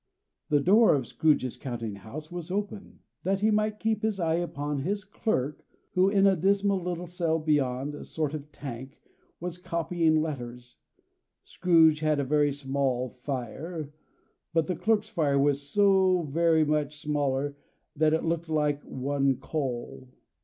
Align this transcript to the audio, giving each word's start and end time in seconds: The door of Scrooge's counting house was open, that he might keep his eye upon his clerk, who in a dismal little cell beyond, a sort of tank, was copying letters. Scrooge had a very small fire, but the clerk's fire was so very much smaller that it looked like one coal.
The 0.49 0.59
door 0.59 0.95
of 0.95 1.05
Scrooge's 1.05 1.57
counting 1.57 1.97
house 1.97 2.31
was 2.31 2.49
open, 2.49 3.01
that 3.21 3.41
he 3.41 3.51
might 3.51 3.77
keep 3.77 4.01
his 4.01 4.19
eye 4.19 4.33
upon 4.33 4.79
his 4.79 5.03
clerk, 5.03 5.63
who 5.91 6.09
in 6.09 6.25
a 6.25 6.35
dismal 6.35 6.81
little 6.81 7.05
cell 7.05 7.37
beyond, 7.37 7.93
a 7.93 8.03
sort 8.03 8.33
of 8.33 8.51
tank, 8.51 8.99
was 9.39 9.59
copying 9.59 10.19
letters. 10.19 10.77
Scrooge 11.43 11.99
had 11.99 12.19
a 12.19 12.23
very 12.23 12.51
small 12.51 13.09
fire, 13.11 13.93
but 14.55 14.65
the 14.65 14.75
clerk's 14.75 15.09
fire 15.09 15.37
was 15.37 15.61
so 15.61 16.23
very 16.23 16.65
much 16.65 16.97
smaller 16.99 17.55
that 17.95 18.11
it 18.11 18.23
looked 18.25 18.49
like 18.49 18.81
one 18.81 19.37
coal. 19.37 20.09